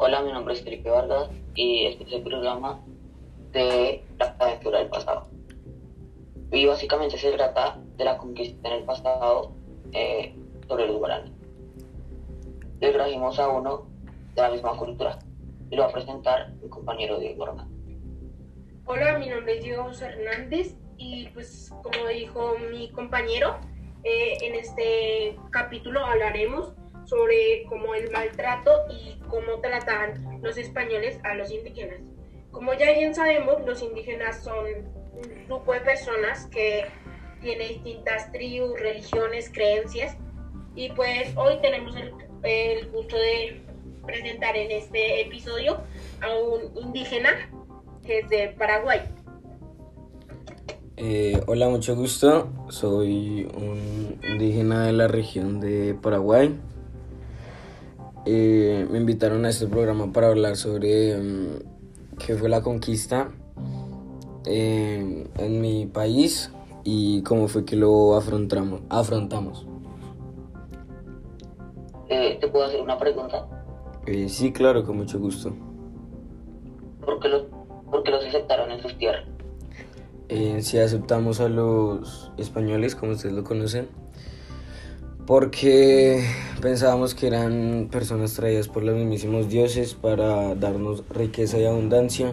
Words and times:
Hola, 0.00 0.22
mi 0.22 0.30
nombre 0.30 0.54
es 0.54 0.62
Felipe 0.62 0.90
Vargas 0.90 1.28
y 1.56 1.86
este 1.86 2.04
es 2.04 2.12
el 2.12 2.22
programa 2.22 2.80
de 3.50 4.04
la 4.16 4.36
aventura 4.38 4.78
del 4.78 4.88
pasado. 4.90 5.26
Y 6.52 6.66
básicamente 6.66 7.18
se 7.18 7.32
trata 7.32 7.80
de 7.96 8.04
la 8.04 8.16
conquista 8.16 8.68
en 8.68 8.74
el 8.74 8.84
pasado 8.84 9.50
eh, 9.90 10.36
sobre 10.68 10.86
los 10.86 10.98
guaraníes. 10.98 11.34
Le 12.78 12.92
trajimos 12.92 13.40
a 13.40 13.48
uno 13.48 13.88
de 14.36 14.42
la 14.42 14.50
misma 14.50 14.76
cultura 14.76 15.18
y 15.68 15.74
lo 15.74 15.82
va 15.82 15.88
a 15.88 15.92
presentar 15.92 16.52
mi 16.62 16.68
compañero 16.68 17.18
Diego 17.18 17.46
Román. 17.46 17.68
Hola, 18.86 19.18
mi 19.18 19.28
nombre 19.28 19.58
es 19.58 19.64
Diego 19.64 19.90
Hernández 19.90 20.76
y 20.96 21.26
pues 21.30 21.74
como 21.82 22.06
dijo 22.06 22.54
mi 22.70 22.88
compañero, 22.92 23.56
eh, 24.04 24.38
en 24.42 24.54
este 24.54 25.36
capítulo 25.50 26.06
hablaremos 26.06 26.72
sobre 27.08 27.64
cómo 27.68 27.94
el 27.94 28.10
maltrato 28.10 28.70
y 28.90 29.18
cómo 29.28 29.60
trataban 29.60 30.40
los 30.42 30.58
españoles 30.58 31.18
a 31.24 31.34
los 31.34 31.50
indígenas. 31.50 32.00
Como 32.50 32.74
ya 32.74 32.92
bien 32.92 33.14
sabemos, 33.14 33.64
los 33.64 33.82
indígenas 33.82 34.42
son 34.42 34.66
un 34.66 35.46
grupo 35.46 35.72
de 35.72 35.80
personas 35.80 36.46
que 36.46 36.84
tiene 37.40 37.68
distintas 37.68 38.30
tribus, 38.32 38.78
religiones, 38.78 39.50
creencias 39.50 40.16
y 40.74 40.90
pues 40.90 41.34
hoy 41.36 41.58
tenemos 41.62 41.96
el, 41.96 42.12
el 42.42 42.90
gusto 42.90 43.16
de 43.16 43.62
presentar 44.04 44.56
en 44.56 44.70
este 44.70 45.22
episodio 45.22 45.80
a 46.20 46.36
un 46.36 46.76
indígena 46.76 47.30
que 48.04 48.20
es 48.20 48.28
de 48.28 48.48
Paraguay. 48.48 49.00
Eh, 50.96 51.40
hola, 51.46 51.68
mucho 51.68 51.94
gusto. 51.94 52.48
Soy 52.70 53.48
un 53.54 54.18
indígena 54.28 54.86
de 54.86 54.92
la 54.92 55.06
región 55.06 55.60
de 55.60 55.94
Paraguay. 55.94 56.58
Eh, 58.30 58.86
me 58.90 58.98
invitaron 58.98 59.46
a 59.46 59.48
este 59.48 59.66
programa 59.66 60.12
para 60.12 60.26
hablar 60.26 60.56
sobre 60.56 61.18
um, 61.18 61.46
qué 62.18 62.34
fue 62.34 62.50
la 62.50 62.60
conquista 62.60 63.30
eh, 64.44 65.26
en 65.38 65.60
mi 65.62 65.86
país 65.86 66.52
y 66.84 67.22
cómo 67.22 67.48
fue 67.48 67.64
que 67.64 67.74
lo 67.74 68.16
afrontamos. 68.16 68.82
afrontamos. 68.90 69.66
Eh, 72.10 72.36
¿Te 72.38 72.48
puedo 72.48 72.66
hacer 72.66 72.82
una 72.82 72.98
pregunta? 72.98 73.48
Eh, 74.04 74.28
sí, 74.28 74.52
claro, 74.52 74.84
con 74.84 74.98
mucho 74.98 75.18
gusto. 75.18 75.54
¿Por 77.00 77.20
qué 77.20 77.30
los, 77.30 77.44
por 77.90 78.02
qué 78.02 78.10
los 78.10 78.26
aceptaron 78.26 78.70
en 78.70 78.82
sus 78.82 78.94
tierras? 78.98 79.24
Eh, 80.28 80.60
sí 80.60 80.78
aceptamos 80.78 81.40
a 81.40 81.48
los 81.48 82.30
españoles, 82.36 82.94
como 82.94 83.12
ustedes 83.12 83.34
lo 83.34 83.42
conocen, 83.42 83.88
porque 85.28 86.24
pensábamos 86.62 87.14
que 87.14 87.26
eran 87.26 87.90
personas 87.92 88.32
traídas 88.32 88.66
por 88.66 88.82
los 88.82 88.96
mismísimos 88.96 89.50
dioses 89.50 89.92
para 89.92 90.54
darnos 90.54 91.06
riqueza 91.10 91.58
y 91.58 91.66
abundancia, 91.66 92.32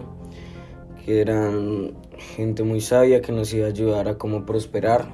que 1.04 1.20
eran 1.20 1.92
gente 2.16 2.62
muy 2.62 2.80
sabia 2.80 3.20
que 3.20 3.32
nos 3.32 3.52
iba 3.52 3.66
a 3.66 3.68
ayudar 3.68 4.08
a 4.08 4.16
cómo 4.16 4.46
prosperar, 4.46 5.10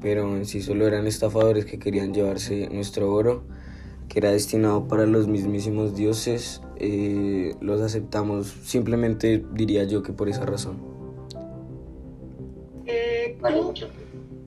pero 0.00 0.34
en 0.34 0.46
sí 0.46 0.62
solo 0.62 0.86
eran 0.86 1.06
estafadores 1.06 1.66
que 1.66 1.78
querían 1.78 2.14
llevarse 2.14 2.70
nuestro 2.70 3.12
oro, 3.12 3.44
que 4.08 4.20
era 4.20 4.30
destinado 4.30 4.88
para 4.88 5.04
los 5.04 5.28
mismísimos 5.28 5.94
dioses. 5.94 6.62
Eh, 6.78 7.54
los 7.60 7.82
aceptamos 7.82 8.46
simplemente 8.46 9.44
diría 9.52 9.84
yo 9.84 10.02
que 10.02 10.14
por 10.14 10.30
esa 10.30 10.46
razón. 10.46 10.78
Eh, 12.86 13.36
tú, 13.38 13.74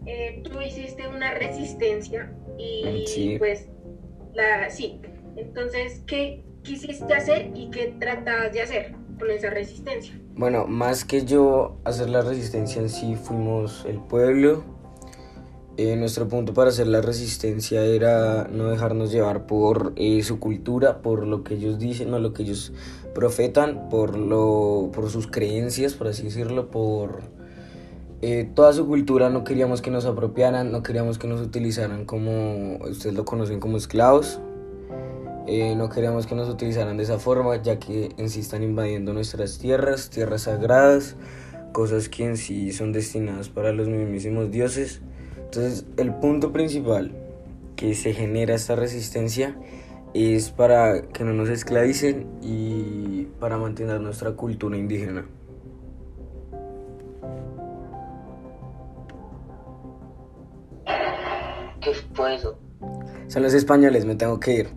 eh, 0.08 0.42
tú 0.44 0.60
hiciste 0.60 1.08
una 1.08 1.36
resistencia 1.36 2.34
y 2.60 3.08
Sí. 3.08 3.36
pues 3.40 3.68
la 4.34 4.70
sí. 4.70 5.02
Entonces, 5.36 6.04
¿qué 6.06 6.44
quisiste 6.64 7.14
hacer 7.14 7.52
y 7.56 7.70
qué 7.72 7.96
tratabas 8.00 8.52
de 8.52 8.62
hacer 8.62 8.96
con 9.18 9.30
esa 9.32 9.50
resistencia? 9.50 10.20
Bueno, 10.36 10.66
más 10.68 11.06
que 11.06 11.26
yo 11.26 11.80
hacer 11.86 12.10
la 12.10 12.22
resistencia 12.22 12.82
en 12.82 12.90
sí, 12.90 13.16
fuimos 13.16 13.86
el 13.86 14.00
pueblo. 14.00 14.64
Eh, 15.78 15.96
nuestro 15.96 16.28
punto 16.28 16.54
para 16.54 16.72
hacer 16.72 16.88
la 16.88 17.02
resistencia 17.02 17.86
era 17.86 18.50
no 18.52 18.70
dejarnos 18.70 19.14
llevar 19.14 19.46
por 19.46 19.94
eh, 19.96 20.22
su 20.24 20.38
cultura, 20.40 21.02
por 21.02 21.26
lo 21.26 21.44
que 21.46 21.54
ellos 21.54 21.80
dicen, 21.80 22.12
no 22.12 22.20
lo 22.20 22.34
que 22.34 22.44
ellos 22.44 22.74
profetan, 23.16 23.88
por, 23.88 24.18
lo, 24.18 24.90
por 24.94 25.10
sus 25.10 25.28
creencias, 25.28 25.94
por 25.94 26.08
así 26.08 26.24
decirlo, 26.24 26.70
por 26.70 27.22
eh, 28.22 28.50
toda 28.54 28.74
su 28.74 28.88
cultura. 28.88 29.30
No 29.30 29.44
queríamos 29.44 29.82
que 29.82 29.92
nos 29.92 30.06
apropiaran, 30.06 30.72
no 30.72 30.84
queríamos 30.84 31.18
que 31.18 31.28
nos 31.28 31.42
utilizaran 31.42 32.06
como 32.06 32.78
ustedes 32.78 33.16
lo 33.16 33.26
conocen 33.26 33.60
como 33.60 33.78
esclavos. 33.78 34.40
Eh, 35.48 35.76
no 35.76 35.90
queríamos 35.90 36.28
que 36.28 36.36
nos 36.36 36.48
utilizaran 36.48 36.98
de 36.98 37.04
esa 37.04 37.18
forma, 37.18 37.60
ya 37.62 37.80
que 37.80 38.12
en 38.18 38.30
sí 38.30 38.42
están 38.42 38.62
invadiendo 38.62 39.14
nuestras 39.14 39.58
tierras, 39.58 40.10
tierras 40.10 40.44
sagradas, 40.44 41.16
cosas 41.72 42.08
que 42.08 42.26
en 42.26 42.38
sí 42.38 42.72
son 42.72 42.92
destinadas 42.92 43.50
para 43.50 43.72
los 43.72 43.88
mismísimos 43.88 44.52
dioses. 44.52 45.02
Entonces, 45.38 45.86
el 45.98 46.14
punto 46.14 46.52
principal 46.52 47.12
que 47.76 47.96
se 47.96 48.14
genera 48.14 48.54
esta 48.54 48.76
resistencia 48.76 49.56
es 50.14 50.52
para 50.52 51.02
que 51.02 51.24
no 51.24 51.34
nos 51.34 51.50
esclavicen 51.50 52.28
y 52.42 53.28
para 53.40 53.58
mantener 53.58 54.02
nuestra 54.02 54.34
cultura 54.34 54.78
indígena. 54.78 55.26
¿Qué 61.82 61.94
fue 62.14 62.36
eso? 62.36 62.60
Son 63.28 63.44
los 63.44 63.54
españoles, 63.54 64.06
me 64.06 64.16
tengo 64.16 64.40
que 64.40 64.54
ir. 64.54 64.70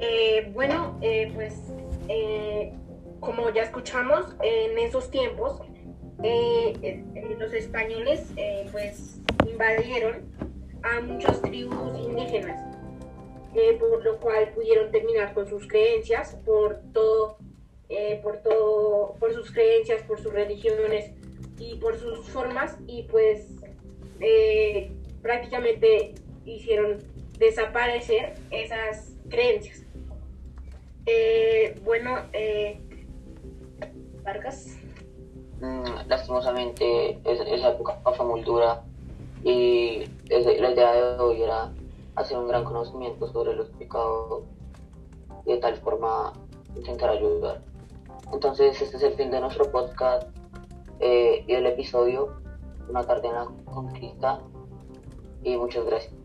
Eh, 0.00 0.50
bueno, 0.52 0.98
eh, 1.00 1.30
pues 1.34 1.54
eh, 2.08 2.72
como 3.20 3.50
ya 3.50 3.62
escuchamos, 3.62 4.34
en 4.42 4.78
esos 4.78 5.10
tiempos 5.10 5.62
los 7.38 7.52
españoles 7.52 8.30
eh, 8.36 8.68
pues 8.70 9.20
invadieron 9.50 10.22
a 10.82 11.00
muchas 11.00 11.40
tribus 11.42 11.98
indígenas, 11.98 12.76
eh, 13.54 13.76
por 13.78 14.04
lo 14.04 14.18
cual 14.20 14.50
pudieron 14.54 14.90
terminar 14.90 15.34
con 15.34 15.48
sus 15.48 15.66
creencias, 15.66 16.36
por 16.44 16.80
todo, 16.92 17.38
eh, 17.88 18.20
por 18.22 18.38
todo, 18.38 19.14
por 19.18 19.32
sus 19.32 19.50
creencias, 19.50 20.02
por 20.02 20.20
sus 20.20 20.32
religiones 20.32 21.12
y 21.58 21.76
por 21.76 21.98
sus 21.98 22.28
formas 22.28 22.76
y 22.86 23.04
pues 23.04 23.48
eh, 24.22 24.92
prácticamente 25.20 26.14
hicieron 26.44 26.98
desaparecer 27.38 28.34
esas 28.50 29.14
creencias. 29.28 29.82
Eh, 31.06 31.74
bueno, 31.84 32.16
eh. 32.32 32.80
Mm, 35.60 36.08
lastimosamente 36.08 37.18
es- 37.24 37.40
esa 37.40 37.70
época 37.70 38.00
fue 38.16 38.26
muy 38.26 38.42
dura 38.42 38.82
y 39.44 40.04
desde- 40.24 40.60
la 40.60 40.70
idea 40.70 40.92
de 40.92 41.18
hoy 41.20 41.42
era 41.42 41.72
hacer 42.16 42.38
un 42.38 42.48
gran 42.48 42.64
conocimiento 42.64 43.26
sobre 43.32 43.54
los 43.54 43.68
pecados 43.70 44.44
y 45.46 45.52
de 45.52 45.58
tal 45.58 45.76
forma 45.76 46.32
intentar 46.76 47.10
ayudar. 47.10 47.62
Entonces 48.32 48.80
este 48.80 48.96
es 48.96 49.02
el 49.02 49.14
fin 49.14 49.30
de 49.30 49.40
nuestro 49.40 49.70
podcast 49.70 50.28
eh, 51.00 51.44
y 51.46 51.52
del 51.52 51.66
episodio 51.66 52.41
una 52.88 53.02
tarde 53.02 53.28
en 53.28 53.34
la 53.34 53.46
conquista 53.64 54.40
y 55.42 55.56
muchas 55.56 55.84
gracias. 55.84 56.22